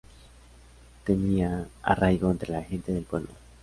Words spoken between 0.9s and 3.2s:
Tenía arraigo entre la gente del